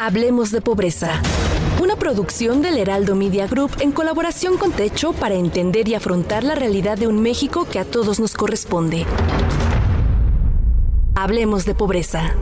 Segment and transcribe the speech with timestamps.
[0.00, 1.20] Hablemos de pobreza.
[1.82, 6.54] Una producción del Heraldo Media Group en colaboración con Techo para entender y afrontar la
[6.54, 9.04] realidad de un México que a todos nos corresponde.
[11.16, 12.34] Hablemos de pobreza.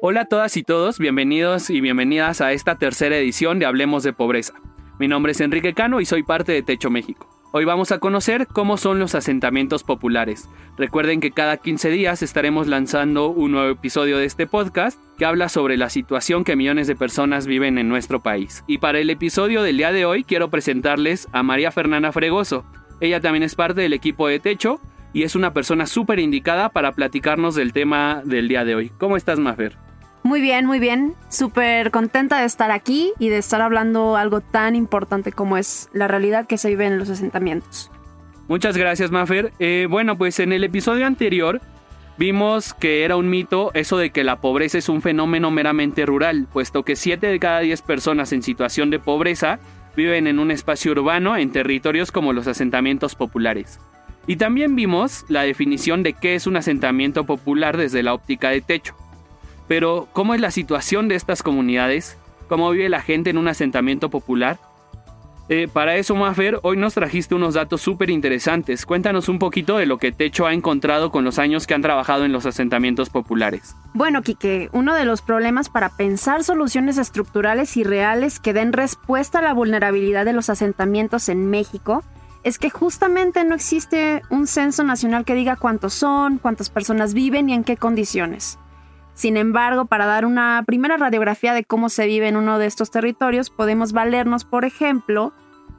[0.00, 4.14] Hola a todas y todos, bienvenidos y bienvenidas a esta tercera edición de Hablemos de
[4.14, 4.54] Pobreza.
[4.98, 7.27] Mi nombre es Enrique Cano y soy parte de Techo México.
[7.50, 10.50] Hoy vamos a conocer cómo son los asentamientos populares.
[10.76, 15.48] Recuerden que cada 15 días estaremos lanzando un nuevo episodio de este podcast que habla
[15.48, 18.64] sobre la situación que millones de personas viven en nuestro país.
[18.66, 22.66] Y para el episodio del día de hoy quiero presentarles a María Fernanda Fregoso.
[23.00, 24.78] Ella también es parte del equipo de Techo
[25.14, 28.92] y es una persona súper indicada para platicarnos del tema del día de hoy.
[28.98, 29.87] ¿Cómo estás, Mafer?
[30.28, 31.14] Muy bien, muy bien.
[31.30, 36.06] Súper contenta de estar aquí y de estar hablando algo tan importante como es la
[36.06, 37.90] realidad que se vive en los asentamientos.
[38.46, 39.54] Muchas gracias, Mafer.
[39.58, 41.62] Eh, bueno, pues en el episodio anterior
[42.18, 46.46] vimos que era un mito eso de que la pobreza es un fenómeno meramente rural,
[46.52, 49.60] puesto que 7 de cada 10 personas en situación de pobreza
[49.96, 53.80] viven en un espacio urbano en territorios como los asentamientos populares.
[54.26, 58.60] Y también vimos la definición de qué es un asentamiento popular desde la óptica de
[58.60, 58.94] techo.
[59.68, 62.16] Pero, ¿cómo es la situación de estas comunidades?
[62.48, 64.58] ¿Cómo vive la gente en un asentamiento popular?
[65.50, 68.84] Eh, para eso, Mafer, hoy nos trajiste unos datos súper interesantes.
[68.84, 72.26] Cuéntanos un poquito de lo que Techo ha encontrado con los años que han trabajado
[72.26, 73.74] en los asentamientos populares.
[73.94, 79.38] Bueno, Quique, uno de los problemas para pensar soluciones estructurales y reales que den respuesta
[79.38, 82.04] a la vulnerabilidad de los asentamientos en México
[82.44, 87.48] es que justamente no existe un censo nacional que diga cuántos son, cuántas personas viven
[87.48, 88.58] y en qué condiciones.
[89.18, 92.92] Sin embargo, para dar una primera radiografía de cómo se vive en uno de estos
[92.92, 95.32] territorios, podemos valernos, por ejemplo,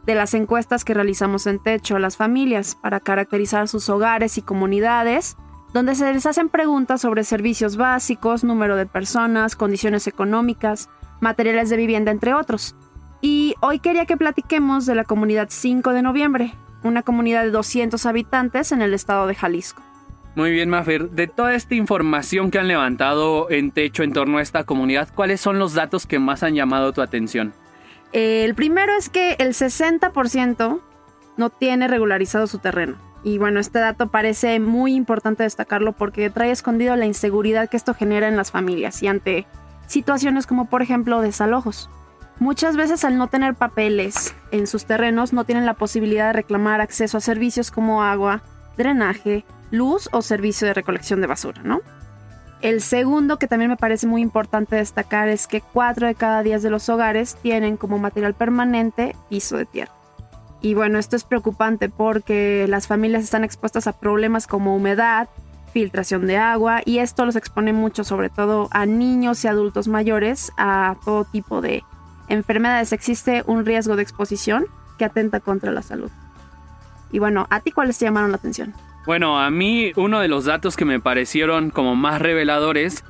[0.05, 4.41] de las encuestas que realizamos en Techo a las familias para caracterizar sus hogares y
[4.41, 5.37] comunidades,
[5.73, 10.89] donde se les hacen preguntas sobre servicios básicos, número de personas, condiciones económicas,
[11.21, 12.75] materiales de vivienda, entre otros.
[13.21, 18.05] Y hoy quería que platiquemos de la comunidad 5 de noviembre, una comunidad de 200
[18.05, 19.81] habitantes en el estado de Jalisco.
[20.35, 21.09] Muy bien, Mafer.
[21.09, 25.41] De toda esta información que han levantado en Techo en torno a esta comunidad, ¿cuáles
[25.41, 27.53] son los datos que más han llamado tu atención?
[28.11, 30.81] El primero es que el 60%
[31.37, 32.97] no tiene regularizado su terreno.
[33.23, 37.93] Y bueno, este dato parece muy importante destacarlo porque trae escondido la inseguridad que esto
[37.93, 39.45] genera en las familias y ante
[39.87, 41.89] situaciones como por ejemplo desalojos.
[42.39, 46.79] Muchas veces al no tener papeles en sus terrenos no tienen la posibilidad de reclamar
[46.79, 48.41] acceso a servicios como agua,
[48.79, 51.81] drenaje, luz o servicio de recolección de basura, ¿no?
[52.61, 56.63] El segundo que también me parece muy importante destacar es que 4 de cada 10
[56.63, 59.93] de los hogares tienen como material permanente piso de tierra.
[60.61, 65.29] Y bueno, esto es preocupante porque las familias están expuestas a problemas como humedad,
[65.71, 70.51] filtración de agua y esto los expone mucho, sobre todo a niños y adultos mayores,
[70.57, 71.83] a todo tipo de
[72.27, 72.91] enfermedades.
[72.91, 74.65] Existe un riesgo de exposición
[74.97, 76.11] que atenta contra la salud.
[77.11, 78.73] Y bueno, ¿a ti cuáles te llamaron la atención?
[79.05, 83.03] Bueno, a mí uno de los datos que me parecieron como más reveladores,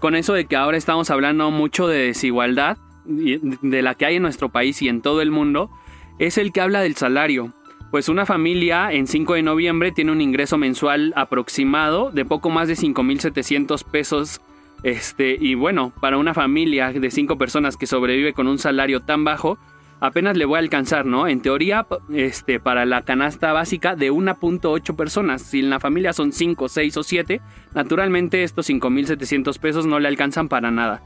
[0.00, 4.22] con eso de que ahora estamos hablando mucho de desigualdad, de la que hay en
[4.22, 5.70] nuestro país y en todo el mundo,
[6.18, 7.52] es el que habla del salario.
[7.90, 12.68] Pues una familia en 5 de noviembre tiene un ingreso mensual aproximado de poco más
[12.68, 14.40] de 5.700 pesos.
[14.82, 19.24] Este, y bueno, para una familia de 5 personas que sobrevive con un salario tan
[19.24, 19.58] bajo,
[20.00, 21.28] apenas le voy a alcanzar, ¿no?
[21.28, 25.42] En teoría, este, para la canasta básica de 1.8 personas.
[25.42, 27.40] Si en la familia son 5, 6 o 7,
[27.74, 31.02] naturalmente estos 5.700 pesos no le alcanzan para nada.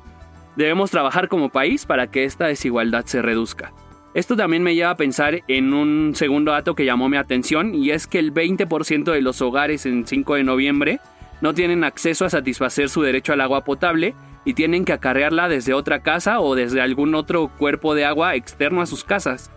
[0.56, 3.72] Debemos trabajar como país para que esta desigualdad se reduzca.
[4.12, 7.90] Esto también me lleva a pensar en un segundo dato que llamó mi atención y
[7.90, 11.00] es que el 20% de los hogares en 5 de noviembre
[11.40, 14.14] no tienen acceso a satisfacer su derecho al agua potable
[14.50, 18.82] y tienen que acarrearla desde otra casa o desde algún otro cuerpo de agua externo
[18.82, 19.52] a sus casas.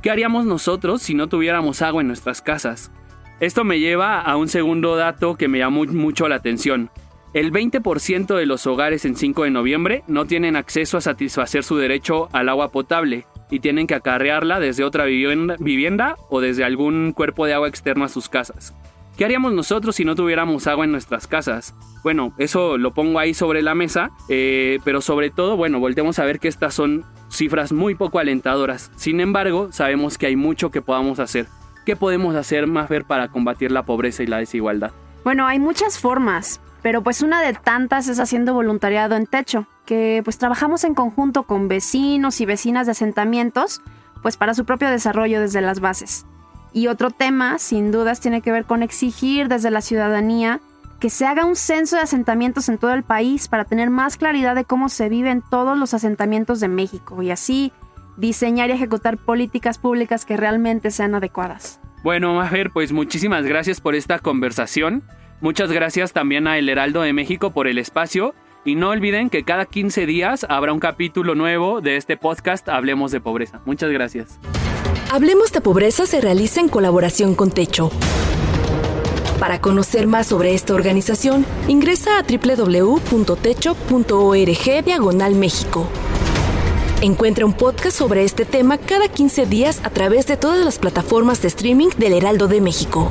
[0.00, 2.92] ¿Qué haríamos nosotros si no tuviéramos agua en nuestras casas?
[3.40, 6.88] Esto me lleva a un segundo dato que me llamó mucho la atención.
[7.34, 11.76] El 20% de los hogares en 5 de noviembre no tienen acceso a satisfacer su
[11.76, 13.26] derecho al agua potable.
[13.50, 18.04] y tienen que acarrearla desde otra vivienda, vivienda o desde algún cuerpo de agua externo
[18.04, 18.74] a sus casas.
[19.18, 21.74] ¿Qué haríamos nosotros si no tuviéramos agua en nuestras casas?
[22.04, 26.24] Bueno, eso lo pongo ahí sobre la mesa, eh, pero sobre todo, bueno, voltemos a
[26.24, 28.92] ver que estas son cifras muy poco alentadoras.
[28.94, 31.48] Sin embargo, sabemos que hay mucho que podamos hacer.
[31.84, 34.92] ¿Qué podemos hacer más ver para combatir la pobreza y la desigualdad?
[35.24, 40.20] Bueno, hay muchas formas, pero pues una de tantas es haciendo voluntariado en techo, que
[40.22, 43.82] pues trabajamos en conjunto con vecinos y vecinas de asentamientos,
[44.22, 46.24] pues para su propio desarrollo desde las bases.
[46.72, 50.60] Y otro tema, sin dudas, tiene que ver con exigir desde la ciudadanía
[51.00, 54.54] que se haga un censo de asentamientos en todo el país para tener más claridad
[54.54, 57.72] de cómo se viven todos los asentamientos de México y así
[58.16, 61.80] diseñar y ejecutar políticas públicas que realmente sean adecuadas.
[62.02, 65.04] Bueno, Mafer, pues muchísimas gracias por esta conversación.
[65.40, 68.34] Muchas gracias también a El Heraldo de México por el espacio.
[68.64, 73.12] Y no olviden que cada 15 días habrá un capítulo nuevo de este podcast Hablemos
[73.12, 73.60] de Pobreza.
[73.64, 74.38] Muchas gracias.
[75.10, 77.90] Hablemos de Pobreza se realiza en colaboración con Techo.
[79.40, 83.24] Para conocer más sobre esta organización, ingresa a www.techo.org
[84.84, 85.86] diagonal México.
[87.00, 91.40] Encuentra un podcast sobre este tema cada 15 días a través de todas las plataformas
[91.40, 93.10] de streaming del Heraldo de México.